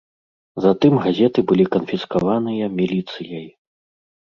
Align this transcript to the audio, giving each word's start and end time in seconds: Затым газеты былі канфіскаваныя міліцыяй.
Затым 0.63 0.93
газеты 1.03 1.39
былі 1.51 1.65
канфіскаваныя 1.77 2.73
міліцыяй. 2.81 3.49